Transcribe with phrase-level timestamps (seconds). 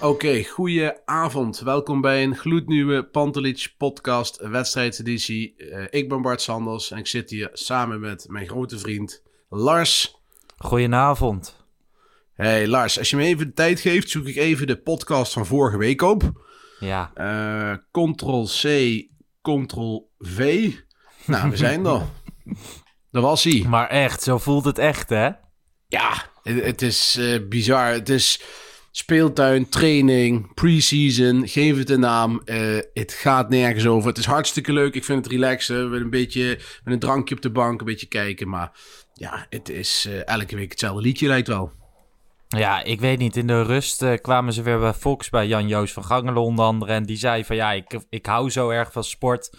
[0.00, 1.58] Oké, goeie avond.
[1.58, 5.54] Welkom bij een gloednieuwe Pantelich podcast wedstrijdseditie.
[5.56, 10.16] Eh, ik ben Bart Sanders en ik zit hier samen met mijn grote vriend Lars.
[10.56, 11.66] Goedenavond.
[12.32, 15.46] Hey Lars, als je me even de tijd geeft, zoek ik even de podcast van
[15.46, 16.32] vorige week op.
[16.78, 18.62] Ja, Eh Ctrl-C,
[19.42, 20.70] Ctrl-V.
[21.26, 22.02] Nou, we zijn er.
[23.10, 23.64] Dat was hij.
[23.68, 25.30] maar echt, zo voelt het echt, hè?
[25.86, 27.92] Ja, het, het is eh, bizar.
[27.92, 28.42] Het is
[28.98, 31.48] speeltuin, training, pre-season.
[31.48, 32.40] Geef het een naam.
[32.44, 34.08] Eh, het gaat nergens over.
[34.08, 34.94] Het is hartstikke leuk.
[34.94, 35.90] Ik vind het relaxen.
[35.90, 38.48] Met een beetje met een drankje op de bank, een beetje kijken.
[38.48, 38.70] Maar
[39.14, 41.72] ja, het is eh, elke week hetzelfde liedje lijkt wel.
[42.48, 43.36] Ja, ik weet niet.
[43.36, 46.92] In de rust eh, kwamen ze weer bij Fox, bij Jan-Joos van Gangelen onder andere.
[46.92, 49.56] En die zei van ja, ik, ik hou zo erg van sport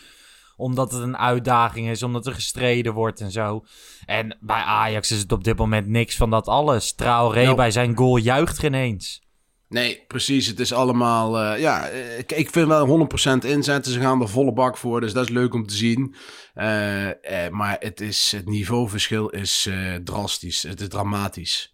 [0.56, 3.64] omdat het een uitdaging is, omdat er gestreden wordt en zo.
[4.06, 6.94] En bij Ajax is het op dit moment niks van dat alles.
[6.94, 7.56] Traoré Nou.
[7.56, 9.28] bij zijn goal juicht geen eens.
[9.70, 10.48] Nee, precies.
[10.48, 11.40] Het is allemaal...
[11.40, 13.08] eh, ja, ik, ik vind wel
[13.44, 13.92] 100% inzetten.
[13.92, 15.02] Ze gaan er volle bak voor.
[15.02, 16.16] Dus dat is leuk om te zien.
[16.54, 19.70] Eh, eh, maar het, is, het niveauverschil is
[20.04, 20.64] drastisch.
[20.64, 21.74] Het is dramatisch.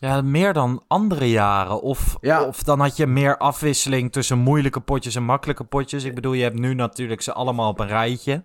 [0.00, 1.80] Ja, meer dan andere jaren.
[1.82, 2.44] Of, Ja.
[2.44, 6.04] of dan had je meer afwisseling tussen moeilijke potjes en makkelijke potjes.
[6.04, 8.42] Ik bedoel, je hebt nu natuurlijk ze allemaal op een rijtje.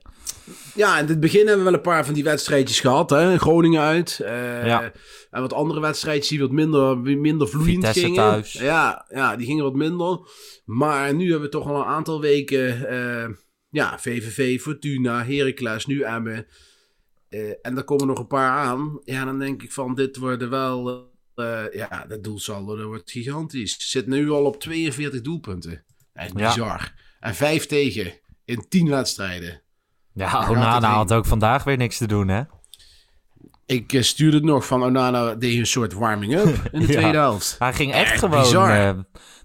[0.74, 3.10] Ja, in het begin hebben we wel een paar van die wedstrijdjes gehad.
[3.10, 3.38] Hè?
[3.38, 4.20] Groningen uit.
[4.20, 4.92] eh, Ja.
[5.32, 8.16] En wat andere wedstrijdjes die wat minder, minder vloeiend Vitesse gingen.
[8.24, 8.54] thuis.
[8.54, 10.20] Ja, ja, die gingen wat minder.
[10.66, 12.90] Maar nu hebben we toch al een aantal weken...
[12.90, 13.30] eh,
[13.70, 16.48] ja, VVV, Fortuna, Heracles, nu Emmen.
[17.30, 19.00] Eh, en er komen nog een paar aan.
[19.04, 21.14] Ja, dan denk ik van, dit worden wel...
[21.36, 23.76] eh, ja, dat doelsaldo dat wordt gigantisch.
[23.90, 25.84] Zit nu al op 42 doelpunten.
[26.14, 26.48] Echt Ja.
[26.48, 26.94] bizar.
[27.20, 28.14] En vijf tegen
[28.46, 29.62] in 10 wedstrijden.
[30.14, 32.42] Ja, Onana had ook vandaag weer niks te doen, hè?
[33.66, 37.00] Ik eh, stuurde het nog van Onana deed een soort warming-up in de Ja.
[37.00, 37.56] tweede helft.
[37.60, 38.90] Hij ging echt, Echt gewoon eh,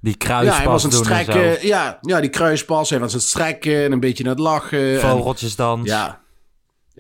[0.01, 1.61] die Ja, kruispas hij was aan het doen en strekken.
[1.61, 1.67] zo.
[1.67, 2.91] Ja, ja, die kruispas.
[2.91, 4.95] Hij was aan het strekken en een beetje aan het lachen.
[4.95, 5.89] en- Vogeltjesdans.
[5.89, 6.20] ja,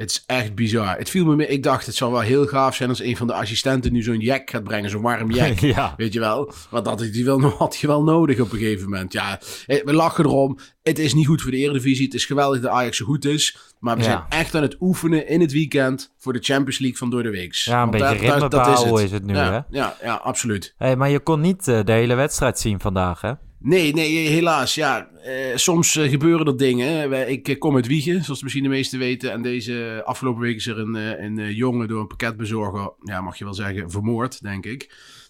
[0.01, 0.97] het is echt bizar.
[0.97, 1.47] Het viel me mee.
[1.47, 4.19] Ik dacht, het zou wel heel gaaf zijn als een van de assistenten nu zo'n
[4.21, 4.91] jack gaat brengen.
[4.91, 5.59] Zo'n warm jack.
[5.75, 5.95] Ja.
[5.97, 6.53] Weet je wel?
[6.71, 9.13] Want dat had je wel, had je wel nodig op een gegeven moment.
[9.13, 10.59] Ja, eh, we lachen erom.
[10.83, 12.05] Het is niet goed voor de Eredivisie.
[12.05, 13.59] Het is geweldig dat Ajax zo goed is.
[13.79, 14.09] Maar we Ja.
[14.09, 17.31] zijn echt aan het oefenen in het weekend voor de Champions League van door de
[17.31, 17.65] weeks.
[17.65, 19.79] Ja, een Want beetje ritme bouwen is het nu, ja, hè?
[19.79, 20.75] Ja, ja, absoluut.
[20.77, 23.33] Hey, maar je kon niet eh, de hele wedstrijd zien vandaag, hè?
[23.63, 24.75] Nee, nee, helaas.
[24.75, 27.09] Ja, eh, soms eh, gebeuren er dingen.
[27.11, 29.33] Wij- Ik eh, kom uit Wiegen, zoals misschien de meesten weten.
[29.33, 30.95] En deze afgelopen week is er een,
[31.25, 34.79] een jongen door een pakketbezorger, ja, mag je wel zeggen, vermoord, denk ik.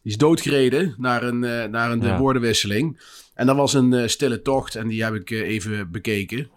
[0.02, 1.38] Die is doodgereden naar een,
[1.70, 2.18] naar een Ja.
[2.18, 3.00] woordenwisseling.
[3.34, 6.50] En dat was een stille tocht en die heb ik even bekeken.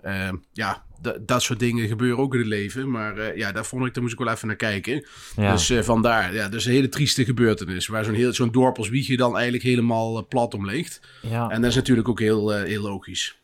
[0.53, 0.83] Ja,
[1.21, 2.89] dat soort dingen gebeuren ook in het leven.
[2.91, 5.05] Maar eh, ja, daar vond ik, daar moest ik wel even naar kijken.
[5.35, 5.51] Ja.
[5.51, 7.87] Dus eh, vandaar, ja, dus een hele trieste gebeurtenis.
[7.87, 10.99] Waar zo'n heel- zo'n dorp als Wiegen dan eigenlijk helemaal eh, plat om ligt.
[11.21, 11.49] ja.
[11.49, 13.41] En dat is natuurlijk ook heel, heel logisch.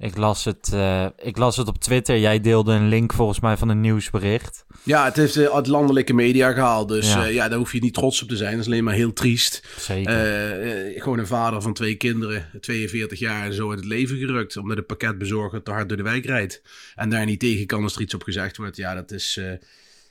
[0.00, 2.18] Ik, las het, eh, ik las het op Twitter.
[2.18, 4.64] Jij deelde een link volgens mij van een nieuwsbericht.
[4.82, 6.88] Ja, het heeft eh, uit landelijke media gehaald.
[6.88, 7.22] Dus Ja.
[7.22, 7.28] ja.
[7.28, 8.50] ja, daar hoef je niet trots op te zijn.
[8.50, 9.62] Dat is alleen maar heel triest.
[9.78, 10.12] Zeker.
[10.12, 14.16] Eh, eh, gewoon een vader van twee kinderen, 42 jaar en zo uit het leven
[14.16, 14.56] gerukt.
[14.56, 16.62] Omdat een pakketbezorger te hard door de wijk rijdt.
[16.94, 18.76] En daar niet tegen kan als er iets op gezegd wordt.
[18.76, 19.52] Ja, dat is eh,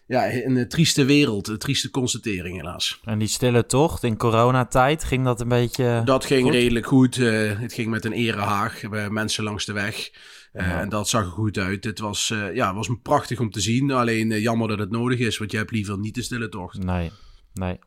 [0.10, 1.48] ja, een eh, trieste wereld.
[1.48, 3.00] Een trieste constatering helaas.
[3.04, 6.02] en die stille tocht in coronatijd, ging dat een beetje...
[6.06, 6.52] Dat ging goed?
[6.54, 7.18] redelijk goed.
[7.18, 8.82] Eh, het ging met een erehaag.
[8.82, 10.10] We mensen langs de weg.
[10.54, 10.80] Eh, Ja.
[10.82, 11.84] En dat zag er goed uit.
[11.84, 13.92] Het was, eh, ja, was prachtig om te zien.
[13.92, 16.84] Alleen eh, jammer dat het nodig is, want je hebt liever niet de stille tocht.
[16.84, 17.12] Nee,
[17.54, 17.80] nee.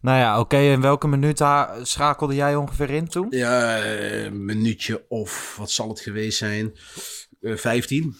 [0.00, 0.56] Nou ja, oké.
[0.56, 3.26] in welke minuut ha- schakelde jij ongeveer in toen?
[3.30, 6.72] Ja, eh, een minuutje of wat zal het geweest zijn?
[7.40, 8.16] Eh 15.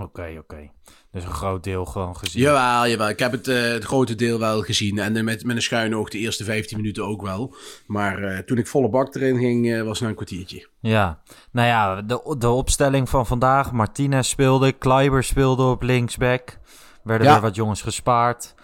[0.00, 0.70] Oké, oké.
[1.16, 2.42] Dus een groot deel gewoon gezien.
[2.42, 3.08] Jawel, jawel.
[3.08, 4.98] Ik heb het, eh, het grote deel wel gezien.
[4.98, 7.54] En eh, met, met een schuine oog de eerste 15 minuten ook wel.
[7.86, 10.68] Maar eh, toen ik volle bak erin ging, was het na een kwartiertje.
[10.80, 11.18] Ja,
[11.52, 13.72] nou ja, de, de opstelling van vandaag.
[13.72, 16.58] Martinez speelde, Kleiber speelde op linksback.
[17.02, 17.32] Werden Ja.
[17.32, 18.54] weer wat jongens gespaard.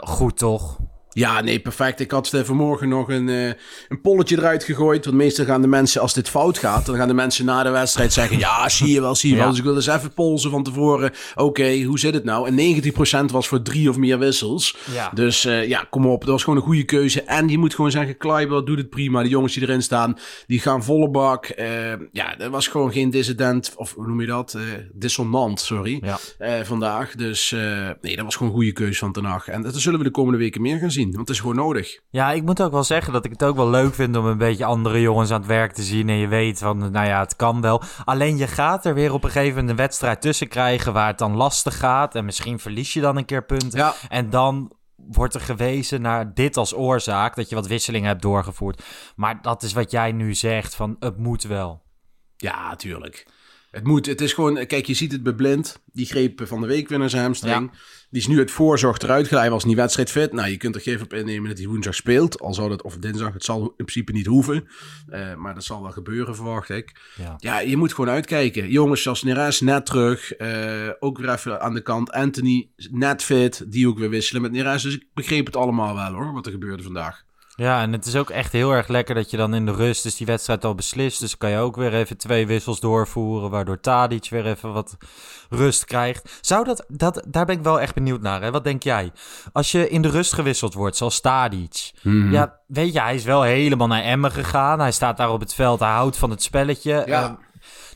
[0.00, 0.78] Goed toch?
[1.16, 2.00] Ja, nee, perfect.
[2.00, 3.46] Ik had eh, vanmorgen nog een, eh,
[3.88, 5.04] een polletje eruit gegooid.
[5.04, 7.70] Want meestal gaan de mensen, als dit fout gaat, dan gaan de mensen na de
[7.70, 9.44] wedstrijd zeggen: Ja, zie je wel, zie je wel.
[9.44, 9.50] Ja.
[9.50, 11.12] Dus ik wil eens even polsen van tevoren.
[11.34, 12.48] Oké, hoe zit het nou?
[12.48, 14.76] En 90% was voor drie of meer wissels.
[14.92, 15.10] Ja.
[15.14, 16.20] Dus eh, ja, kom op.
[16.20, 17.22] Dat was gewoon een goede keuze.
[17.22, 19.22] En je moet gewoon zeggen: Kleiber doet het prima.
[19.22, 21.52] De jongens die erin staan, die gaan volle bak.
[22.12, 24.58] Ja, dat was gewoon geen dissident, of hoe noem je dat?
[24.92, 26.02] Dissonant, sorry.
[26.38, 26.64] Ja.
[26.64, 27.14] vandaag.
[27.14, 27.50] Dus
[28.00, 29.24] nee, dat was gewoon een goede keuze van Ten.
[29.44, 31.05] En dat zullen we de komende weken meer gaan zien.
[31.14, 32.00] Want het is gewoon nodig.
[32.10, 34.38] Ja, ik moet ook wel zeggen dat ik het ook wel leuk vind om een
[34.38, 36.08] beetje andere jongens aan het werk te zien.
[36.08, 37.82] En je weet van, nou ja, het kan wel.
[38.04, 41.18] Alleen je gaat er weer op een gegeven moment een wedstrijd tussen krijgen waar het
[41.18, 42.14] dan lastig gaat.
[42.14, 43.78] En misschien verlies je dan een keer punten.
[43.78, 43.94] Ja.
[44.08, 48.82] En dan wordt er gewezen naar dit als oorzaak, dat je wat wisselingen hebt doorgevoerd.
[49.16, 51.82] Maar dat is wat jij nu zegt, van het moet wel.
[52.36, 53.26] Ja, tuurlijk.
[53.76, 54.06] Het moet.
[54.06, 54.66] Het is gewoon.
[54.66, 55.82] Kijk, je ziet het bij Blind.
[55.92, 57.70] Die greep van de week weer naar zijn hamstring.
[58.10, 59.30] Die is nu uit voorzorg eruit.
[59.30, 60.32] Hij was niet wedstrijdfit.
[60.32, 62.40] Nou, je kunt er geen op innemen dat hij woensdag speelt.
[62.40, 64.68] Al zou dat, of dinsdag, het zal in principe niet hoeven.
[65.08, 67.00] Eh, maar dat zal wel gebeuren, verwacht ik.
[67.16, 67.34] Ja.
[67.38, 68.70] Ja, je moet gewoon uitkijken.
[68.70, 70.32] Jongens zoals Neres net terug.
[70.32, 72.10] eh, ook weer even aan de kant.
[72.12, 73.72] Anthony net fit.
[73.72, 74.82] Die ook weer wisselen met Neres.
[74.82, 77.24] Dus ik begreep het allemaal wel hoor, wat er gebeurde vandaag.
[77.56, 80.02] Ja, en het is ook echt heel erg lekker dat je dan in de rust,
[80.02, 81.20] dus die wedstrijd al beslist.
[81.20, 84.96] Dus kan je ook weer even twee wissels doorvoeren, waardoor Tadic weer even wat
[85.50, 86.38] rust krijgt.
[86.40, 88.42] Zou dat, dat daar ben ik wel echt benieuwd naar.
[88.42, 88.50] Hè?
[88.50, 89.12] Wat denk jij?
[89.52, 91.92] Als je in de rust gewisseld wordt, zoals Tadic.
[92.30, 94.80] Ja, weet je, hij is wel helemaal naar Emmen gegaan.
[94.80, 97.02] Hij staat daar op het veld, hij houdt van het spelletje.
[97.06, 97.22] Ja.
[97.22, 97.34] Ehm,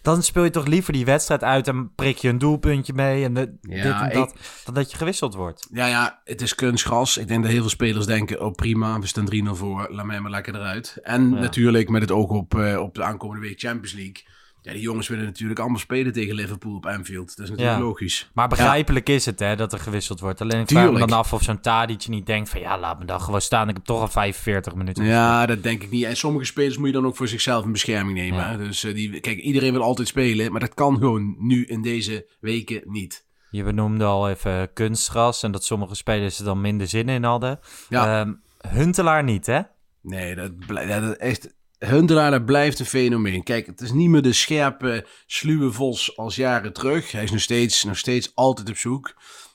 [0.03, 3.35] dan speel je toch liever die wedstrijd uit en prik je een doelpuntje mee en
[3.35, 5.69] de, Ja, dit en dat, ik- dan dat je gewisseld wordt.
[5.73, 7.17] Ja, ja, het is kunstgras.
[7.17, 10.21] Ik denk dat heel veel spelers denken, oh prima, we staan 3-0 voor, laat mij
[10.21, 10.99] maar lekker eruit.
[11.03, 11.39] En Ja.
[11.41, 14.23] natuurlijk met het oog op, eh, op de aankomende week Champions League.
[14.63, 17.37] Ja, die jongens willen natuurlijk allemaal spelen tegen Liverpool op Anfield.
[17.37, 17.85] Dat is natuurlijk Ja.
[17.85, 18.31] logisch.
[18.35, 20.41] Maar begrijpelijk is het, hè, dat er gewisseld wordt.
[20.41, 22.61] Alleen ik vraag me dan af of zo'n Tadic niet denkt van...
[22.61, 23.69] ja, laat me dan gewoon staan.
[23.69, 26.05] Ik heb toch al 45 minuten Ja, dat denk ik niet.
[26.05, 28.39] En sommige spelers moet je dan ook voor zichzelf in bescherming nemen.
[28.39, 28.57] Ja.
[28.57, 32.27] Dus eh, die, kijk, iedereen wil altijd spelen, maar dat kan gewoon nu in deze
[32.41, 33.27] weken niet.
[33.51, 35.43] Je benoemde al even kunstgras...
[35.43, 37.59] en dat sommige spelers er dan minder zin in hadden.
[37.89, 38.21] Ja.
[38.21, 38.33] Ehm,
[38.69, 39.61] Huntelaar niet, hè?
[40.03, 41.55] Nee, dat, dat is echt.
[41.87, 43.43] Huntelaar, blijft een fenomeen.
[43.43, 47.13] Kijk, het is niet meer de scherpe, sluwe vos als jaren terug.
[47.13, 49.15] Hij is nog steeds, nog steeds altijd op zoek.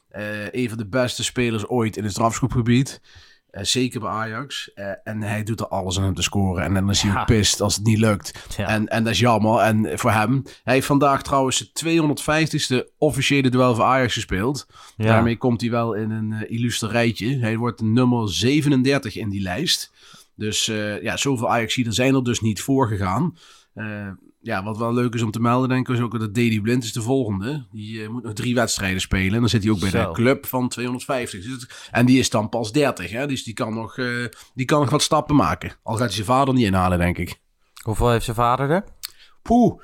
[0.10, 3.02] Eh, een van de beste spelers ooit in het strafschopgebied.
[3.50, 4.74] Eh, zeker bij Ajax.
[4.74, 6.64] Eh, en hij doet er alles aan om te scoren.
[6.64, 7.24] En dan is hij Ja.
[7.24, 8.46] pist als het niet lukt.
[8.58, 8.68] Ja.
[8.68, 9.60] En, en dat is jammer.
[9.60, 10.42] En voor hem.
[10.64, 14.68] Hij heeft vandaag trouwens het 250ste officiële duel voor Ajax gespeeld.
[14.98, 15.06] Ja.
[15.06, 17.38] Daarmee komt hij wel in een uh, illustre rijtje.
[17.38, 19.92] Hij wordt nummer 37 in die lijst.
[20.36, 23.38] Dus uh, ja, zoveel ajax er zijn er dus niet voor gegaan.
[23.76, 24.10] Uh,
[24.42, 26.84] ja, wat wel leuk is om te melden, denk ik, is ook dat Dedy Blind
[26.84, 27.68] is de volgende.
[27.72, 29.34] Die uh, moet nog drie wedstrijden spelen.
[29.34, 30.08] En dan zit hij ook bij Zo.
[30.08, 31.44] de club van 250.
[31.44, 33.12] Dus en die is dan pas 30.
[33.12, 33.28] Hè?
[33.28, 33.96] Dus die kan, nog,
[34.54, 35.76] die kan nog wat stappen maken.
[35.84, 37.42] Al gaat hij zijn vader niet inhalen, denk ik.
[37.84, 38.84] Hoeveel heeft zijn vader er?
[39.42, 39.82] Poeh,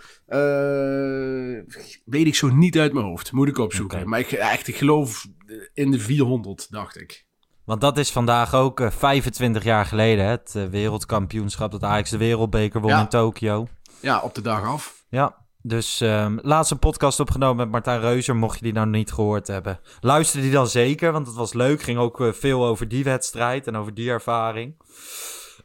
[2.05, 3.31] weet ik zo niet uit mijn hoofd.
[3.31, 4.09] Moet ik opzoeken.
[4.09, 5.27] Maar ik, echt, ik geloof
[5.73, 7.25] in de 400, dacht ik.
[7.65, 12.09] Want dat is vandaag ook eh, 25 jaar geleden, hè, het eh, wereldkampioenschap dat Ajax
[12.09, 12.99] de wereldbeker won Ja.
[12.99, 13.67] in Tokio.
[13.99, 15.03] Ja, op de dag af.
[15.09, 19.11] Ja, dus ehm laatst een podcast opgenomen met Martijn Reuzer, mocht je die nou niet
[19.11, 19.79] gehoord hebben.
[19.99, 21.81] Luister die dan zeker, want het was leuk.
[21.81, 24.75] Ging ook eh, veel over die wedstrijd en over die ervaring.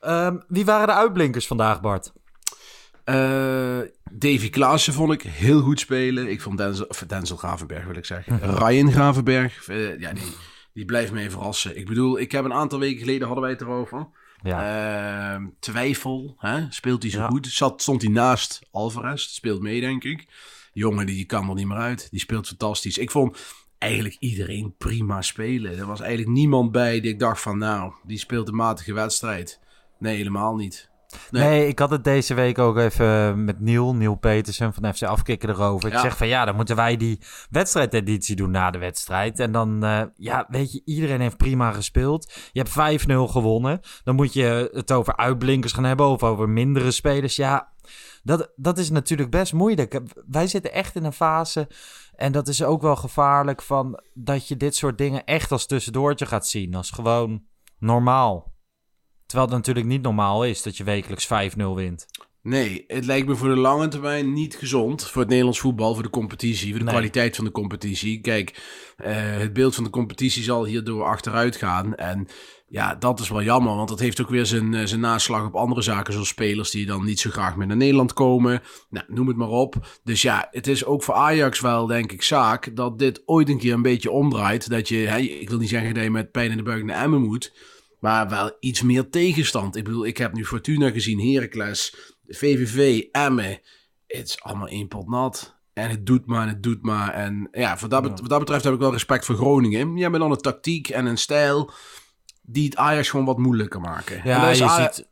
[0.00, 2.12] Ehm, wie waren de uitblinkers vandaag, Bart?
[3.04, 3.78] Uh,
[4.10, 6.28] Davy Klaassen vond ik heel goed spelen.
[6.30, 8.40] Ik vond Denzel, of Denzel Gravenberg wil ik zeggen.
[8.58, 10.36] Ryan Gravenberg, uh, ja, die,
[10.76, 11.76] die blijft me verrassen.
[11.76, 14.08] Ik bedoel, ik heb een aantal weken geleden hadden wij het erover.
[14.42, 15.38] Ja.
[15.38, 16.66] Uh, twijfel, hè?
[16.70, 17.26] speelt hij zo Ja.
[17.26, 17.46] goed?
[17.46, 20.26] Zat, stond hij naast Alvarez, speelt mee denk ik.
[20.72, 22.10] Jongen, die kan er niet meer uit.
[22.10, 22.98] Die speelt fantastisch.
[22.98, 23.38] Ik vond
[23.78, 25.78] eigenlijk iedereen prima spelen.
[25.78, 29.60] Er was eigenlijk niemand bij die ik dacht van, nou, die speelt een matige wedstrijd.
[29.98, 30.90] Nee, helemaal niet.
[31.30, 31.42] Nee.
[31.48, 31.68] Nee.
[31.68, 35.88] ik had het deze week ook even met Niel, Niel Petersen van FC Afkikken erover.
[35.88, 36.00] Ik Ja.
[36.00, 37.20] zeg van ja, dan moeten wij die
[37.50, 39.38] wedstrijdeditie doen na de wedstrijd.
[39.40, 42.32] En dan, eh, ja, weet je, iedereen heeft prima gespeeld.
[42.52, 43.80] Je hebt 5-0 gewonnen.
[44.04, 47.36] Dan moet je het over uitblinkers gaan hebben of over mindere spelers.
[47.36, 47.74] Ja,
[48.22, 50.00] Dat, dat is natuurlijk best moeilijk.
[50.26, 51.68] Wij zitten echt in een fase,
[52.16, 56.26] en dat is ook wel gevaarlijk, van dat je dit soort dingen echt als tussendoortje
[56.26, 56.74] gaat zien.
[56.74, 57.42] Als gewoon
[57.78, 58.54] normaal.
[59.26, 62.06] Terwijl het natuurlijk niet normaal is dat je wekelijks 5-0 wint.
[62.42, 66.02] Nee, het lijkt me voor de lange termijn niet gezond voor het Nederlands voetbal, voor
[66.02, 66.94] de competitie, voor de Nee.
[66.94, 68.20] kwaliteit van de competitie.
[68.20, 68.62] Kijk,
[68.96, 71.94] eh, het beeld van de competitie zal hierdoor achteruit gaan.
[71.94, 72.26] En
[72.68, 75.54] ja, dat is wel jammer, want dat heeft ook weer zijn, eh, zijn naslag op
[75.54, 78.62] andere zaken, zoals spelers die dan niet zo graag meer naar Nederland komen.
[78.90, 79.98] Nou, noem het maar op.
[80.04, 83.58] Dus ja, het is ook voor Ajax wel, denk ik, zaak dat dit ooit een
[83.58, 84.68] keer een beetje omdraait.
[84.70, 87.02] Dat je, hè, ik wil niet zeggen dat je met pijn in de buik naar
[87.02, 87.52] Emmen moet,
[88.06, 89.76] maar wel iets meer tegenstand.
[89.76, 91.94] Ik bedoel, ik heb nu Fortuna gezien, Heracles,
[92.28, 93.60] VVV, Emmen.
[94.06, 95.54] Het is allemaal één pot nat.
[95.72, 97.12] En het doet maar en het doet maar.
[97.12, 99.92] En ja, wat dat, bet- wat dat betreft heb ik wel respect voor Groningen.
[99.92, 101.70] Die hebben dan een tactiek en een stijl
[102.42, 104.22] die het Ajax gewoon wat moeilijker maken.
[104.22, 105.08] En Ja, je ziet,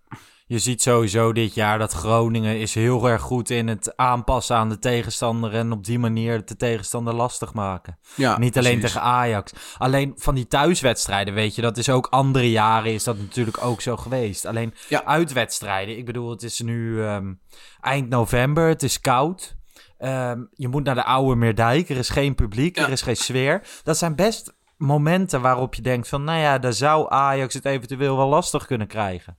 [0.54, 4.68] je ziet sowieso dit jaar dat Groningen is heel erg goed in het aanpassen aan
[4.68, 7.98] de tegenstander en op die manier de tegenstander lastig maken.
[8.14, 8.92] ja, Niet alleen precies.
[8.96, 9.52] tegen Ajax.
[9.78, 13.80] Alleen van die thuiswedstrijden, weet je, dat is ook andere jaren is dat natuurlijk ook
[13.80, 14.44] zo geweest.
[14.46, 15.04] Alleen Ja.
[15.04, 17.32] uitwedstrijden, ik bedoel, het is nu ehm,
[17.80, 19.56] eind november, het is koud.
[19.98, 22.84] Ehm, je moet naar de oude Meerdijk, er is geen publiek, Ja.
[22.86, 23.62] er is geen sfeer.
[23.82, 28.16] Dat zijn best momenten waarop je denkt van, nou ja, daar zou Ajax het eventueel
[28.16, 29.36] wel lastig kunnen krijgen.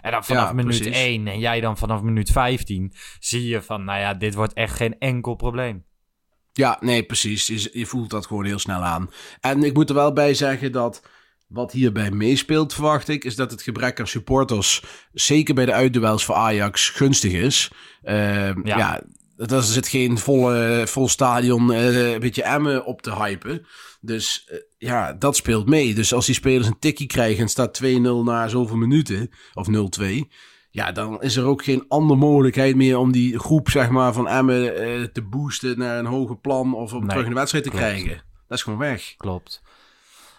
[0.00, 0.96] En dan vanaf Ja, minuut precies.
[0.96, 4.74] 1 en jij dan vanaf minuut 15 zie je van, nou ja, dit wordt echt
[4.76, 5.84] geen enkel probleem.
[6.52, 7.46] Ja, nee, precies.
[7.46, 9.10] Je, je voelt dat gewoon heel snel aan.
[9.40, 11.02] En ik moet er wel bij zeggen dat
[11.48, 16.24] wat hierbij meespeelt, verwacht ik, is dat het gebrek aan supporters, zeker bij de uitduels
[16.24, 17.70] voor Ajax, gunstig is.
[18.02, 18.76] Ehm, Ja.
[18.78, 19.02] ja.
[19.46, 23.66] Er zit geen volle, vol stadion, eh, een beetje emmen op te hypen.
[24.00, 25.94] Dus eh, ja, dat speelt mee.
[25.94, 27.86] Dus als die spelers een tikkie krijgen en staat 2-0
[28.24, 29.66] na zoveel minuten, of
[30.00, 30.28] 0-2...
[30.72, 34.28] Ja, dan is er ook geen andere mogelijkheid meer om die groep zeg maar, van
[34.28, 37.64] Emmen eh, te boosten naar een hoger plan of om Nee, terug in de wedstrijd
[37.64, 37.84] te klopt.
[37.84, 38.22] krijgen.
[38.48, 39.14] Dat is gewoon weg.
[39.16, 39.62] Klopt.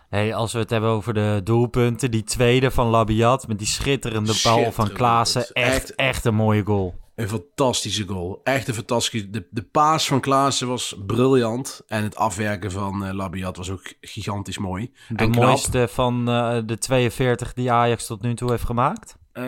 [0.10, 4.40] Hey, als we het hebben over de doelpunten, die tweede van Labiat met die schitterende
[4.44, 4.92] bal van.
[4.92, 5.96] Klaassen, echt, Echt.
[5.96, 6.96] echt een mooie goal.
[7.16, 8.42] Een fantastische goal.
[8.44, 9.30] Echt een fantastische.
[9.30, 11.82] De, de paas van Klaassen was briljant.
[11.88, 14.92] En het afwerken van eh, Labiat was ook gigantisch mooi.
[15.08, 15.46] De en knap.
[15.46, 19.20] mooiste van eh, de 42 die Ajax tot nu toe heeft gemaakt.
[19.32, 19.44] Eh,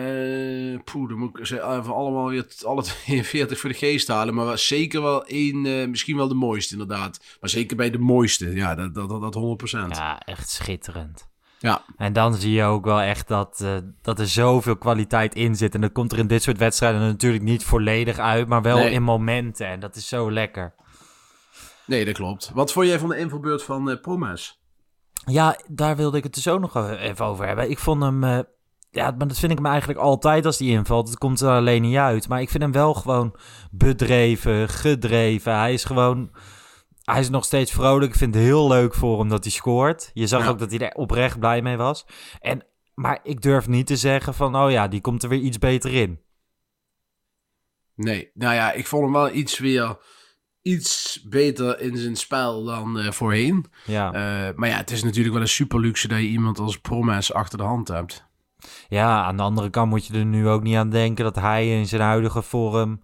[0.84, 4.34] poeh, dan moet ik ze even allemaal weer alle 42 voor de geest halen.
[4.34, 7.20] Maar zeker wel één, misschien wel de mooiste inderdaad.
[7.40, 8.54] Maar zeker bij de mooiste.
[8.54, 9.70] Ja, dat, dat, dat, dat 100%.
[9.70, 9.86] Ja.
[9.88, 11.32] Ja, echt schitterend.
[11.64, 11.82] Ja.
[11.96, 15.74] En dan zie je ook wel echt dat, eh, dat er zoveel kwaliteit in zit.
[15.74, 18.90] En dat komt er in dit soort wedstrijden natuurlijk niet volledig uit, maar wel Nee.
[18.90, 19.66] in momenten.
[19.66, 20.74] En dat is zo lekker.
[21.86, 22.50] Nee, dat klopt.
[22.54, 24.62] Wat vond jij van de invalbeurt van eh Promes?
[25.26, 27.70] Ja, daar wilde ik het dus ook nog even over hebben.
[27.70, 28.24] Ik vond hem.
[28.24, 28.38] eh,
[28.90, 31.08] ja, maar dat vind ik me eigenlijk altijd als die invalt.
[31.08, 32.28] Het komt er alleen niet uit.
[32.28, 33.36] Maar ik vind hem wel gewoon
[33.70, 35.56] bedreven, gedreven.
[35.58, 36.30] Hij is gewoon.
[37.04, 38.12] Hij is nog steeds vrolijk.
[38.12, 40.10] Ik vind het heel leuk voor hem dat hij scoort.
[40.14, 40.48] Je zag Ja.
[40.48, 42.06] ook dat hij er oprecht blij mee was.
[42.40, 45.58] En, maar ik durf niet te zeggen van, oh ja, die komt er weer iets
[45.58, 46.20] beter in.
[47.94, 49.96] Nee, nou ja, ik vond hem wel iets weer
[50.62, 53.66] iets beter in zijn spel dan eh, voorheen.
[53.86, 54.06] Ja.
[54.12, 57.32] Eh, maar ja, het is natuurlijk wel een super luxe dat je iemand als Promes
[57.32, 58.24] achter de hand hebt.
[58.88, 61.78] ja, aan de andere kant moet je er nu ook niet aan denken dat hij
[61.78, 63.00] in zijn huidige vorm.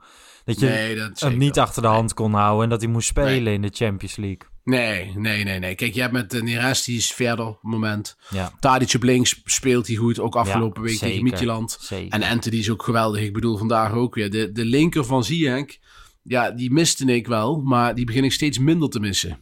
[0.51, 3.09] Dat je nee, dat hem niet achter de hand kon houden en dat hij moest
[3.09, 4.49] spelen in de Champions League.
[4.65, 5.75] Nee, nee, nee, nee.
[5.75, 8.17] Kijk, je hebt met uh, Neres, die is verder op het moment.
[8.31, 11.23] Ja, Tadic op links speelt hij goed, ook afgelopen Ja, week tegen.
[11.23, 11.79] Midtjylland.
[11.81, 12.21] zeker.
[12.21, 13.23] En Anthony is ook geweldig.
[13.23, 14.31] Ik bedoel, vandaag ook weer.
[14.31, 15.79] De, de linker van Ziyech,
[16.23, 19.39] ja, die miste ik wel, maar die begin ik steeds minder te missen.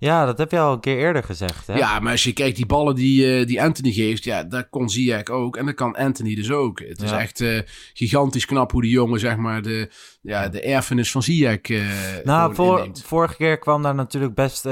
[0.00, 1.66] Ja, dat heb je al een keer eerder gezegd.
[1.66, 1.76] Hè?
[1.76, 4.90] Ja, maar als je kijkt, die ballen die, eh, die Anthony geeft, ja, dat kon
[4.90, 5.56] Ziyech ook.
[5.56, 6.80] En dat kan Anthony dus ook.
[6.80, 7.60] Het is echt eh,
[7.92, 9.90] gigantisch knap hoe die jongen, zeg maar, de,
[10.22, 11.86] ja, de erfenis van Ziyech eh
[12.24, 14.64] nou, voor, vorige keer kwam daar natuurlijk best.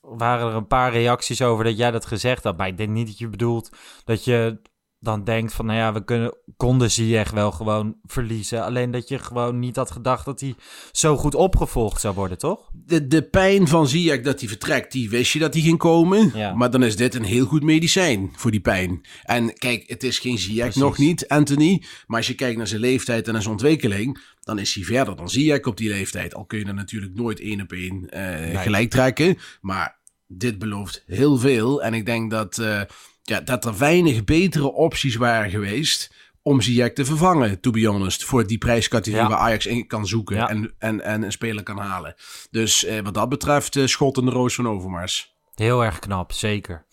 [0.00, 2.56] waren er een paar reacties over dat jij dat gezegd had.
[2.56, 3.70] Maar ik denk niet dat je bedoelt
[4.04, 4.60] dat je
[5.02, 8.64] dan denkt van, nou ja, we kunnen, konden Ziyech wel gewoon verliezen.
[8.64, 10.54] Alleen dat je gewoon niet had gedacht dat hij
[10.92, 12.70] zo goed opgevolgd zou worden, toch?
[12.72, 16.30] De, de pijn van Ziyech dat hij vertrekt, die wist je dat die ging komen.
[16.34, 16.54] Ja.
[16.54, 19.00] Maar dan is dit een heel goed medicijn voor die pijn.
[19.22, 20.82] En kijk, het is geen Ziyech Precies.
[20.82, 21.82] nog niet, Anthony.
[22.06, 24.20] Maar als je kijkt naar zijn leeftijd en naar zijn ontwikkeling...
[24.40, 26.34] dan is hij verder dan Ziyech op die leeftijd.
[26.34, 29.38] Al kun je er natuurlijk nooit één op één eh, gelijk trekken.
[29.60, 31.82] Maar dit belooft heel veel.
[31.82, 32.80] En ik denk dat, eh,
[33.22, 36.14] ja, dat er weinig betere opties waren geweest...
[36.44, 38.24] om Ziyech te vervangen, to be honest.
[38.24, 39.28] Voor die prijscategorie Ja.
[39.30, 40.48] waar Ajax in kan zoeken Ja.
[40.48, 42.14] en, en, en een speler kan halen.
[42.50, 45.34] Dus eh, wat dat betreft, eh, schot in de roos van Overmars.
[45.54, 46.86] Heel erg knap, zeker.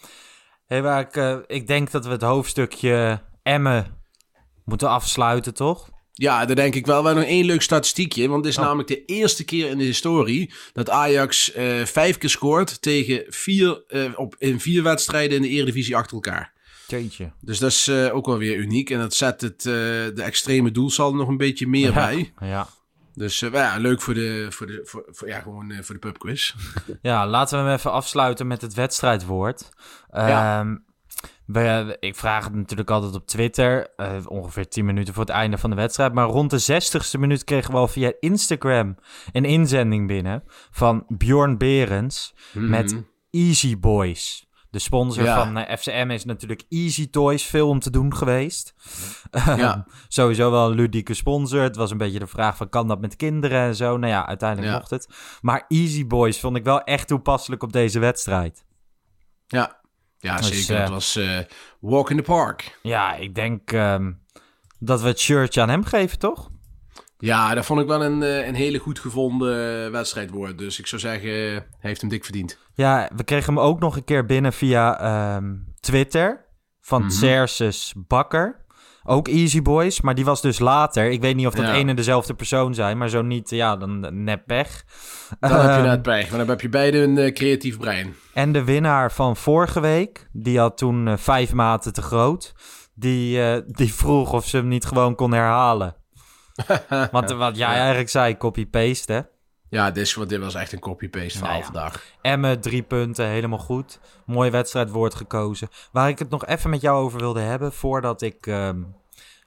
[0.65, 3.98] Hey, waar ik, eh, ik denk dat we het hoofdstukje Emmen
[4.65, 5.89] moeten afsluiten, toch?
[6.19, 7.03] Ja, daar denk ik wel.
[7.03, 8.27] wel nog één leuk statistiekje.
[8.27, 8.63] Want het is Oh.
[8.65, 13.83] namelijk de eerste keer in de historie dat Ajax eh, vijf keer scoort tegen vier,
[13.88, 16.53] eh, op, in vier wedstrijden in de Eredivisie achter elkaar.
[16.88, 17.31] Jeetje.
[17.41, 18.89] Dus dat is eh, ook wel weer uniek.
[18.89, 22.33] En dat zet het, de extreme doelsaldo nog een beetje meer bij.
[22.39, 22.67] Ja.
[23.13, 26.53] Dus ja, leuk voor de, voor de, voor, voor- ja, gewoon, voor de pubquiz.
[27.01, 29.69] ja, laten we hem even afsluiten met het wedstrijdwoord.
[30.11, 30.59] Ja.
[30.59, 30.79] Ehm, we,
[31.99, 35.69] ik vraag het natuurlijk altijd op Twitter, eh, ongeveer 10 minuten voor het einde van
[35.69, 36.13] de wedstrijd.
[36.13, 38.95] Maar rond de 60ste minuut kregen we al via Instagram
[39.31, 44.47] een inzending binnen van Bjorn Berends met Easy Boys.
[44.69, 45.43] De sponsor Ja.
[45.43, 48.73] van eh, FCM is natuurlijk Easy Toys, veel om te doen geweest.
[49.45, 49.85] Ja.
[50.07, 51.61] Sowieso wel een ludieke sponsor.
[51.61, 53.97] Het was een beetje de vraag van, kan dat met kinderen en zo?
[53.97, 54.77] Nou ja, uiteindelijk Ja.
[54.77, 55.09] mocht het.
[55.41, 58.65] Maar Easy Boys vond ik wel echt toepasselijk op deze wedstrijd.
[59.47, 59.78] Ja,
[60.19, 60.75] ja Dus, zeker.
[60.75, 61.39] eh, Het was eh,
[61.79, 62.77] walk in the park.
[62.81, 64.11] Ja, ik denk ehm,
[64.79, 66.49] dat we het shirtje aan hem geven, toch?
[67.17, 70.57] Ja, dat vond ik wel een, eh, een hele goed gevonden eh, wedstrijdwoord.
[70.57, 72.57] Dus ik zou zeggen, eh, hij heeft hem dik verdiend.
[72.73, 76.45] Ja, we kregen hem ook nog een keer binnen via ehm, Twitter
[76.81, 77.11] van Mhm.
[77.11, 78.65] Cersus Bakker.
[79.03, 81.11] Ook Easy Boys, maar die was dus later.
[81.11, 81.73] Ik weet niet of dat Ja.
[81.73, 84.83] één en dezelfde persoon zijn, maar zo niet, ja, dan net pech.
[85.39, 88.15] Dan heb je Ehm, net pech, maar dan heb je beide een eh, creatief brein.
[88.33, 92.53] En de winnaar van vorige week, die had toen eh, vijf maten te groot.
[92.93, 95.95] Die, eh, die vroeg of ze hem niet gewoon kon herhalen.
[97.11, 99.19] Want wat jij eigenlijk zei, copy-paste, hè?
[99.69, 101.65] Ja, dit, is, dit was echt een copy-paste verhaal Nou ja.
[101.71, 102.05] vandaag.
[102.21, 103.99] Emmen, drie punten, helemaal goed.
[104.25, 105.69] Mooi wedstrijdwoord gekozen.
[105.91, 108.81] Waar ik het nog even met jou over wilde hebben, voordat ik ehm,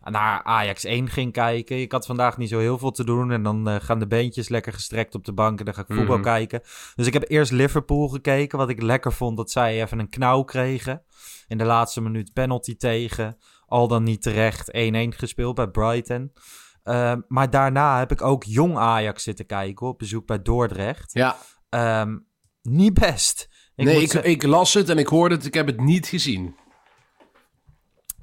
[0.04, 1.80] naar Ajax 1 ging kijken.
[1.80, 4.48] Ik had vandaag niet zo heel veel te doen en dan eh, gaan de beentjes
[4.48, 6.24] lekker gestrekt op de bank en dan ga ik voetbal Mhm.
[6.24, 6.60] kijken.
[6.94, 10.42] Dus ik heb eerst Liverpool gekeken, wat ik lekker vond dat zij even een knauw
[10.42, 11.02] kregen.
[11.48, 13.36] In de laatste minuut penalty tegen,
[13.66, 16.32] al dan niet terecht 1-1 gespeeld bij Brighton.
[16.82, 21.10] Ehm, maar daarna heb ik ook jong Ajax zitten kijken op bezoek bij Dordrecht.
[21.12, 21.36] Ja,
[21.68, 22.18] Ehm,
[22.62, 23.48] niet best.
[23.74, 25.46] Ik nee, ik, ik las het en ik hoorde het.
[25.46, 26.56] Ik heb het niet gezien.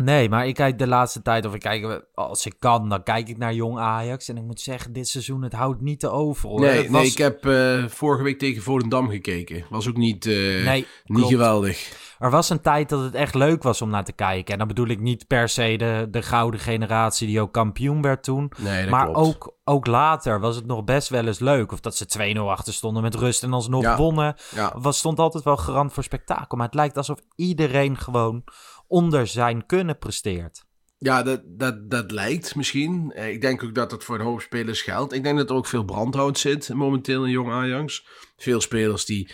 [0.04, 3.28] Nee, maar ik kijk de laatste tijd, of ik kijk, als ik kan, dan kijk
[3.30, 4.30] ik naar jong Ajax.
[4.30, 6.50] En ik moet zeggen, dit seizoen, het houdt niet te over.
[6.50, 6.60] Hoor.
[6.62, 9.66] Nee, ik heb eh, vorige week tegen Volendam gekeken.
[9.70, 11.32] Was ook niet, eh, Nee, niet klopt.
[11.32, 12.08] geweldig.
[12.20, 14.54] Er was een tijd dat het echt leuk was om naar te kijken.
[14.54, 18.24] En dan bedoel ik niet per se de, de gouden generatie die ook kampioen werd
[18.24, 18.52] toen.
[18.58, 19.18] Nee, dat maar klopt.
[19.28, 21.72] ook, ook later was het nog best wel eens leuk.
[21.72, 22.06] Of dat ze
[22.38, 23.98] 2-0 achter stonden met rust en alsnog Ja.
[23.98, 24.36] wonnen.
[24.56, 24.74] Ja.
[24.78, 26.58] was, stond altijd wel garant voor spektakel.
[26.58, 28.44] Maar het lijkt alsof iedereen gewoon
[28.90, 30.68] onder zijn kunnen presteert.
[30.98, 33.12] Ja, dat, dat, dat lijkt misschien.
[33.12, 35.14] Eh, Ik denk ook dat het voor een hoop spelers geldt.
[35.14, 38.08] Ik denk dat er ook veel brandhout zit momenteel in Jong Ajax.
[38.38, 39.32] Veel spelers die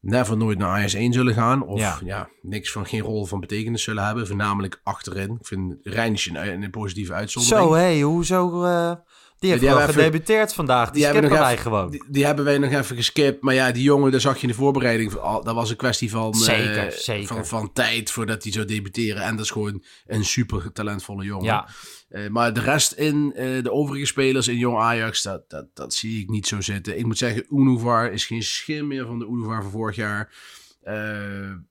[0.00, 1.62] never nooit naar Ajax 1 zullen gaan.
[1.66, 1.98] Of Ja.
[2.04, 2.28] ja.
[2.42, 4.26] niks van geen rol van betekenis zullen hebben.
[4.26, 5.36] Voornamelijk achterin.
[5.40, 7.68] Ik vind Rijntje een, een positieve uitzondering.
[7.68, 8.64] Zo, hé, hoezo...
[8.64, 8.92] eh,
[9.38, 10.90] die heeft die wel gedebuteerd vandaag.
[10.90, 11.90] Die, skippen nog wij even- gewoon.
[11.90, 13.42] Die, die hebben wij nog even geskipt.
[13.42, 15.12] Maar ja, die jongen, daar zag je in de voorbereiding.
[15.12, 17.26] van, oh, dat was een kwestie van, eh, zeker.
[17.26, 19.22] van, van tijd voordat hij zou debuteren.
[19.22, 21.44] En dat is gewoon een super talentvolle jongen.
[21.44, 21.68] Ja.
[22.08, 25.94] Eh, maar de rest in eh, de overige spelers in Jong Ajax, dat, dat, dat
[25.94, 26.98] zie ik niet zo zitten.
[26.98, 30.32] Ik moet zeggen, Unuvar is geen schim meer van de Unuvar van vorig jaar.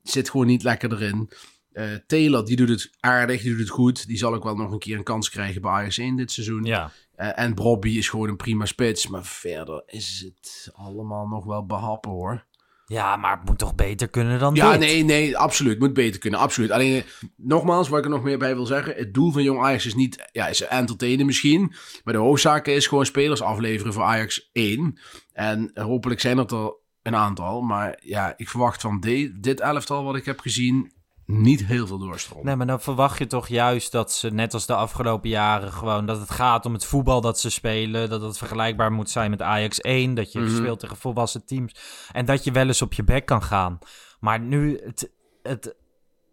[0.04, 1.30] Zit gewoon niet lekker erin.
[1.72, 4.08] Eh Taylor, die doet het aardig, die doet het goed.
[4.08, 6.64] Die zal ook wel nog een keer een kans krijgen bij Ajax 1 dit seizoen.
[6.64, 6.92] Ja.
[7.16, 9.08] Eh, en Bobby is gewoon een prima spits.
[9.08, 12.46] Maar verder is het allemaal nog wel behappen hoor.
[12.88, 14.80] ja, maar het moet toch beter kunnen dan Ja, dit?
[14.80, 15.80] nee, nee, absoluut.
[15.80, 16.72] Moet beter kunnen, absoluut.
[16.72, 17.04] Alleen, eh,
[17.38, 18.96] nogmaals, wat ik er nog meer bij wil zeggen.
[18.96, 21.74] Het doel van Jong Ajax is niet, ja, is entertainen misschien.
[22.04, 25.00] Maar de hoofdzaak is gewoon spelers afleveren voor Ajax 1.
[25.34, 27.62] En hopelijk zijn dat er een aantal.
[27.62, 30.94] Maar ja, ik verwacht van de- dit elftal wat ik heb gezien
[31.26, 32.46] niet heel veel doorstroom.
[32.46, 36.06] Nee, maar dan verwacht je toch juist dat ze, net als de afgelopen jaren, gewoon
[36.06, 38.10] dat het gaat om het voetbal dat ze spelen.
[38.10, 40.14] Dat het vergelijkbaar moet zijn met Ajax 1.
[40.14, 40.56] Dat je Mhm.
[40.56, 41.76] speelt tegen volwassen teams.
[42.12, 43.80] En dat je wel eens op je bek kan gaan.
[44.20, 45.12] Maar nu, het,
[45.44, 45.76] het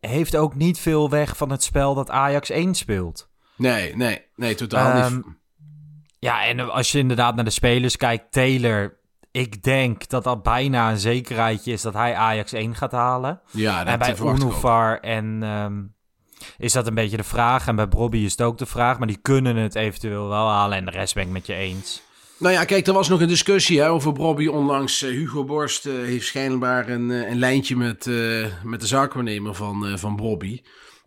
[0.01, 3.31] heeft ook niet veel weg van het spel dat Ajax 1 speelt.
[3.57, 5.25] Nee, nee, nee, totaal Ehm, niet.
[6.19, 9.01] Ja, en als je inderdaad naar de spelers kijkt, Taylor.
[9.33, 13.41] Ik denk dat dat bijna een zekerheidje is dat hij Ajax 1 gaat halen.
[13.51, 14.33] Ja, dat en bij.
[14.33, 15.83] Unuvar en ehm,
[16.59, 17.67] is dat een beetje de vraag.
[17.67, 18.99] En bij Bobby is het ook de vraag.
[18.99, 20.79] Maar die kunnen het eventueel wel halen.
[20.79, 22.03] En de rest ben ik met je eens.
[22.43, 25.03] Nou ja, kijk, er was nog een discussie hè, over Bobby onlangs.
[25.03, 28.07] Eh, Hugo Borst eh, heeft schijnbaar een, eh, een lijntje met,
[28.65, 30.61] met de zaakwaarnemer van, van Bobby.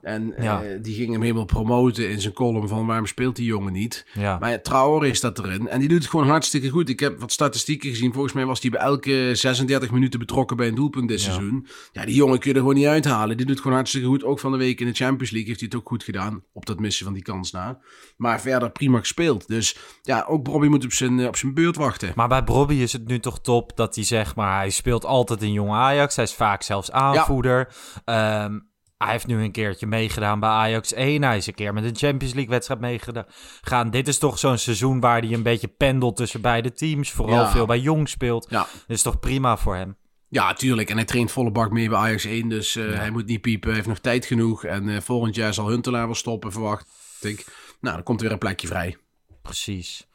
[0.05, 0.63] En Ja.
[0.63, 4.05] eh, die ging hem helemaal promoten in zijn column van waarom speelt die jongen niet.
[4.13, 4.37] Ja.
[4.39, 5.67] Maar ja, Traoré is dat erin.
[5.67, 6.89] En die doet het gewoon hartstikke goed.
[6.89, 8.13] Ik heb wat statistieken gezien.
[8.13, 11.31] Volgens mij was hij bij elke 36 minuten betrokken bij een doelpunt dit Ja.
[11.31, 11.67] seizoen.
[11.91, 13.37] Ja, die jongen kun je er gewoon niet uithalen.
[13.37, 14.23] Die doet gewoon hartstikke goed.
[14.23, 16.43] Ook van de week in de Champions League heeft hij het ook goed gedaan.
[16.53, 17.79] Op dat missen van die kans na.
[18.17, 19.47] Maar verder prima gespeeld.
[19.47, 22.11] Dus ja, ook Bobby moet op zijn, eh, op zijn beurt wachten.
[22.15, 25.41] Maar bij Bobby is het nu toch top dat hij zeg maar, hij speelt altijd
[25.41, 26.15] in jong Ajax.
[26.15, 27.73] Hij is vaak zelfs aanvoerder.
[28.05, 28.59] Ehm,
[29.05, 31.21] hij heeft nu een keertje meegedaan bij Ajax 1.
[31.23, 33.89] Hij is een keer met een Champions League wedstrijd meegegaan.
[33.89, 37.11] Dit is toch zo'n seizoen waar hij een beetje pendelt tussen beide teams.
[37.11, 37.51] Vooral Ja.
[37.51, 38.47] veel bij jong speelt.
[38.49, 38.59] Ja.
[38.59, 39.95] Dat is toch prima voor hem.
[40.29, 40.89] Ja, tuurlijk.
[40.89, 42.49] En hij traint volle bak mee bij Ajax 1.
[42.49, 42.95] Dus eh, Ja.
[42.95, 43.67] hij moet niet piepen.
[43.67, 44.63] Hij heeft nog tijd genoeg.
[44.63, 46.87] En eh, volgend jaar zal Huntelaar wel stoppen, verwacht
[47.21, 47.45] ik.
[47.81, 48.97] Nou, dan komt er weer een plekje vrij.
[49.41, 50.07] Precies.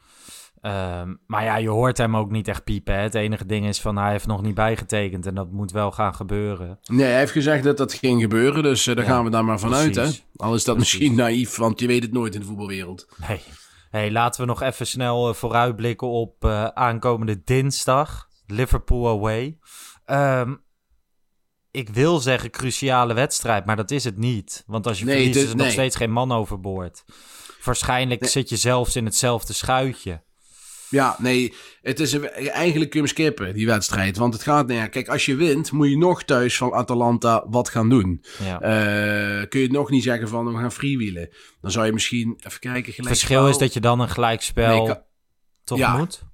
[0.61, 2.93] Ehm, maar ja, je hoort hem ook niet echt piepen.
[2.95, 3.01] Hè?
[3.01, 5.25] Het enige ding is van hij heeft nog niet bijgetekend.
[5.25, 6.79] En dat moet wel gaan gebeuren.
[6.83, 8.63] Nee, hij heeft gezegd dat dat ging gebeuren.
[8.63, 10.09] Dus eh, daar Ja, gaan we daar maar vanuit, hè.
[10.35, 10.99] Al is dat Precies.
[10.99, 13.07] misschien naïef, want je weet het nooit in de voetbalwereld.
[13.27, 13.41] Nee.
[13.89, 18.29] Hey, laten we nog even snel eh, vooruitblikken op eh, aankomende dinsdag.
[18.47, 19.57] Liverpool away.
[20.05, 20.55] Ehm,
[21.71, 24.63] ik wil zeggen cruciale wedstrijd, maar dat is het niet.
[24.67, 25.71] Want als je Nee, verliest is er nog nee.
[25.71, 27.03] steeds geen man overboord.
[27.63, 28.29] Waarschijnlijk Nee.
[28.29, 30.21] zit je zelfs in hetzelfde schuitje.
[30.91, 34.17] Ja, nee, het is een- eigenlijk kun je hem skippen, die wedstrijd.
[34.17, 37.45] Want het gaat, nou ja, kijk, als je wint, moet je nog thuis van Atalanta
[37.49, 38.23] wat gaan doen.
[38.43, 38.61] Ja.
[38.61, 41.29] Eh, kun je nog niet zeggen van, we gaan freewheelen.
[41.61, 44.95] Dan zou je misschien, even kijken, het verschil is dat je dan een gelijkspel Nee,
[45.63, 45.97] toch Ja.
[45.97, 46.29] moet.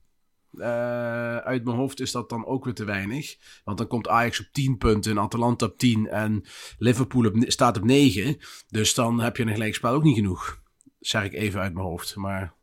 [0.58, 3.36] Eh, uit mijn hoofd is dat dan ook weer te weinig.
[3.63, 6.46] Want dan komt Ajax op 10 punten en Atalanta op 10 en
[6.78, 8.38] Liverpool op, staat op 9.
[8.67, 10.62] Dus dan heb je een gelijkspel ook niet genoeg.
[11.00, 12.15] Zeg ik even uit mijn hoofd.
[12.15, 12.54] Maar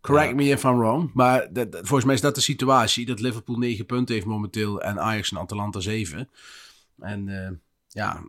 [0.00, 1.10] correct me if I'm wrong.
[1.14, 3.06] Maar dat, dat- volgens mij is dat de situatie.
[3.06, 6.28] Dat Liverpool 9 punten heeft momenteel en Ajax en Atalanta 7.
[6.98, 7.50] En eh,
[7.88, 8.22] ja,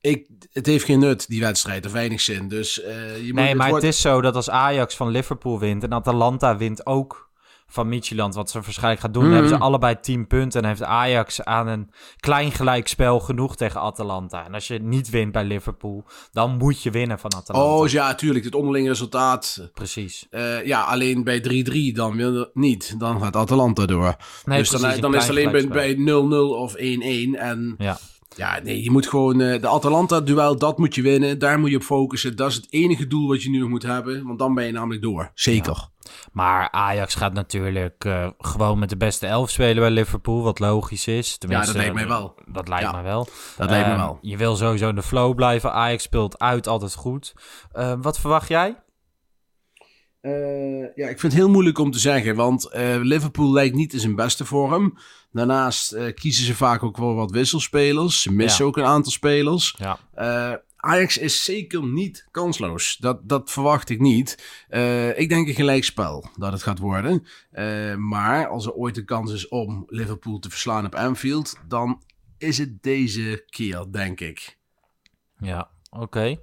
[0.00, 1.86] ik, het heeft geen nut, die wedstrijd.
[1.86, 2.48] Of weinig zin.
[2.48, 5.82] Dus eh, je moet, Nee, maar het is zo dat als Ajax van Liverpool wint
[5.82, 7.29] en Atalanta wint ook
[7.70, 11.44] van Midtjylland, wat ze waarschijnlijk gaat doen, hebben ze allebei 10 punten en heeft Ajax
[11.44, 14.44] aan een klein gelijkspel genoeg tegen Atalanta.
[14.44, 17.74] En als je niet wint bij Liverpool, dan moet je winnen van Atalanta.
[17.74, 18.44] Oh ja, tuurlijk.
[18.44, 20.26] Het onderlinge resultaat Precies.
[20.30, 22.94] Eh, ja, alleen bij 3-3 dan wil niet.
[22.98, 24.16] Dan gaat Atalanta door.
[24.44, 26.78] Nee, dus dan, precies, dan is het alleen bij 0-0 of 1-1.
[27.38, 27.98] En Ja.
[28.36, 29.40] Ja, nee, je moet gewoon...
[29.40, 31.38] eh, de Atalanta-duel, dat moet je winnen.
[31.38, 32.36] Daar moet je op focussen.
[32.36, 34.26] Dat is het enige doel wat je nu nog moet hebben.
[34.26, 35.30] Want dan ben je namelijk door.
[35.34, 35.88] Zeker.
[36.32, 41.06] Maar Ajax gaat natuurlijk eh, gewoon met de beste elf spelen bij Liverpool, wat logisch
[41.06, 41.38] is.
[41.38, 42.34] Tenminste, dat lijkt mij wel.
[42.46, 43.28] Dat lijkt Ja, mij wel.
[43.56, 44.18] Dat lijkt me Ehm, wel.
[44.20, 45.72] Je wil sowieso in de flow blijven.
[45.72, 47.34] Ajax speelt uit altijd goed.
[47.72, 48.76] Ehm, wat verwacht jij?
[50.20, 53.92] Eh, ja, ik vind het heel moeilijk om te zeggen, want eh, Liverpool lijkt niet
[53.92, 54.98] in zijn beste vorm.
[55.32, 58.22] Daarnaast eh, kiezen ze vaak ook wel wat wisselspelers.
[58.22, 58.70] Ze missen Ja.
[58.70, 59.74] ook een aantal spelers.
[59.78, 59.98] Ja.
[60.14, 62.96] Eh, Ajax is zeker niet kansloos.
[63.00, 64.44] Dat, dat verwacht ik niet.
[64.68, 67.26] Eh, ik denk een gelijkspel dat het gaat worden.
[67.50, 72.02] Eh, maar als er ooit een kans is om Liverpool te verslaan op Anfield, dan
[72.38, 74.58] is het deze keer, denk ik.
[75.38, 76.36] Ja, oké.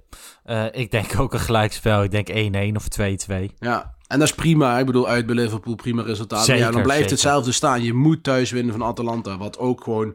[0.44, 2.02] Eh, ik denk ook een gelijkspel.
[2.02, 2.28] Ik denk
[2.72, 2.86] 1-1 of
[3.30, 3.54] 2-2.
[3.58, 4.78] Ja, en dat is prima.
[4.78, 6.46] Ik bedoel, uit bij Liverpool, prima resultaat.
[6.46, 7.16] Maar ja, Zeker, dan blijft zeker.
[7.16, 7.82] hetzelfde staan.
[7.82, 10.14] Je moet thuis winnen van Atalanta, wat ook gewoon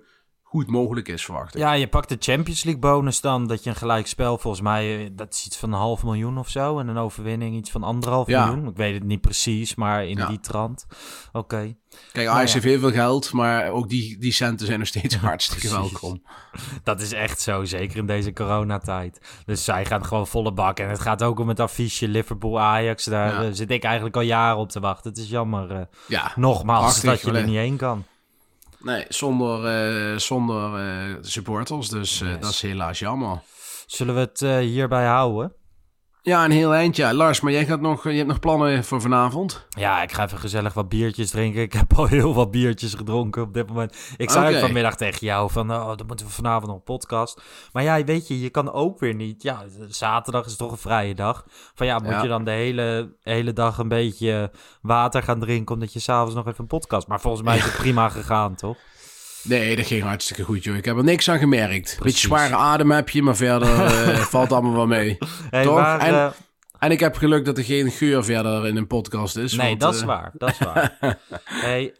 [0.53, 1.61] goed mogelijk is, verwacht ik.
[1.61, 3.47] Ja, je pakt de Champions League bonus dan.
[3.47, 6.49] Dat je een gelijkspel, volgens mij, eh, dat is iets van een half miljoen of
[6.49, 6.79] zo.
[6.79, 8.45] En een overwinning iets van anderhalf Ja.
[8.45, 8.67] miljoen.
[8.67, 10.27] Ik weet het niet precies, maar in Ja.
[10.27, 10.85] die trant.
[11.31, 11.75] Oké.
[12.11, 12.53] Kijk, Ajax ja.
[12.53, 16.23] heeft heel veel geld, maar ook die, die centen zijn nog steeds hartstikke welkom.
[16.83, 19.41] Dat is echt zo, zeker in deze coronatijd.
[19.45, 20.79] Dus zij gaan gewoon volle bak.
[20.79, 23.03] En het gaat ook om het affiche Liverpool-Ajax.
[23.03, 25.09] Daar eh, zit ik eigenlijk al jaren op te wachten.
[25.09, 28.03] Het is jammer, eh, Ja, nogmaals, dat je er niet heen kan.
[28.83, 32.39] Nee, zonder, eh, zonder eh, supporters, dus eh, Yes.
[32.39, 33.39] dat is helaas jammer.
[33.85, 35.53] Zullen we het hierbij houden?
[36.25, 37.13] Ja, een heel eindje.
[37.13, 39.65] Lars, maar jij gaat nog, je hebt nog plannen voor vanavond?
[39.69, 41.61] Ja, ik ga even gezellig wat biertjes drinken.
[41.61, 44.13] Ik heb al heel wat biertjes gedronken op dit moment.
[44.17, 47.41] Ik zei vanmiddag tegen jou van, oh, dan moeten we vanavond nog een podcast.
[47.73, 49.43] Maar ja, weet je, je kan ook weer niet.
[49.43, 51.45] Ja, zaterdag is toch een vrije dag.
[51.75, 52.21] Van ja, moet Ja.
[52.21, 55.75] je dan de hele, hele dag een beetje water gaan drinken...
[55.75, 57.07] omdat je s'avonds nog even een podcast...
[57.07, 58.77] Maar volgens mij is het prima gegaan, toch?
[59.43, 60.75] Nee, dat ging hartstikke goed, joh.
[60.75, 61.83] Ik heb er niks aan gemerkt.
[61.89, 62.21] Beetje Precies.
[62.21, 65.17] zware adem heb je, maar verder eh, valt allemaal wel mee.
[65.49, 65.75] Hey, Toch?
[65.75, 66.29] maar, En- eh,
[66.79, 69.53] En ik heb geluk dat er geen geur verder in een podcast is.
[69.53, 70.97] nee, want, dat is eh, waar, dat is waar.
[71.43, 71.95] hey,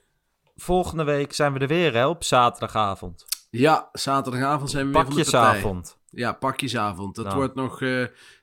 [0.56, 3.26] volgende week zijn we er weer, hè, op zaterdagavond.
[3.50, 5.40] Ja, zaterdagavond zijn we weer van de partij.
[5.42, 5.98] Pakjesavond.
[6.10, 7.16] Ja, pakjesavond.
[7.16, 7.38] Dat Nou.
[7.38, 7.82] wordt nog...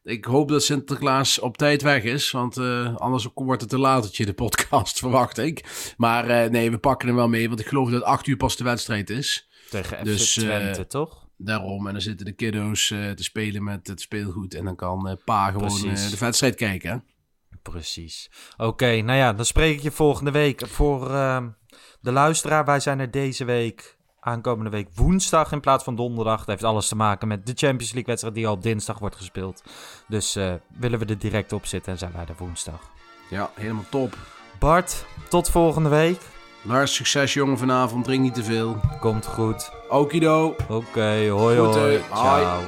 [0.02, 2.30] ik hoop dat Sinterklaas op tijd weg is.
[2.30, 5.92] Want eh, anders wordt het te laat dat je de podcast, verwacht ik.
[5.96, 7.48] Maar eh, nee, we pakken hem wel mee.
[7.48, 9.48] Want ik geloof dat 8 uur pas de wedstrijd is.
[9.70, 11.28] Tegen FC Dus, eh, Twente, toch?
[11.36, 14.54] Daarom, en dan zitten de kiddo's te spelen met het speelgoed.
[14.54, 16.90] En dan kan pa gewoon de wedstrijd kijken.
[16.90, 16.96] hè?
[17.62, 18.30] Precies.
[18.56, 20.66] Oké, nou ja, dan spreek ik je volgende week.
[20.66, 21.48] Voor ehm,
[22.00, 26.38] de luisteraar, wij zijn er deze week, aankomende week woensdag in plaats van donderdag.
[26.38, 29.16] Dat heeft alles te maken met de Champions League wedstrijd die al op dinsdag wordt
[29.16, 29.62] gespeeld.
[30.08, 32.90] Dus eh, willen we er direct op zitten en zijn wij er woensdag.
[33.30, 34.16] Ja, helemaal top.
[34.58, 36.20] Bart, tot volgende week.
[36.62, 38.04] Lars, succes jongen vanavond.
[38.04, 38.76] Drink niet te veel.
[39.00, 39.70] Komt goed.
[39.88, 40.56] Okido.
[40.68, 41.58] Oké, hoi.
[41.58, 42.00] Hoi.
[42.12, 42.60] Ciao.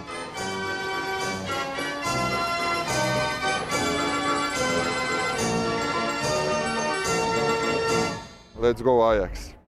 [8.59, 9.52] Let's go Ajax.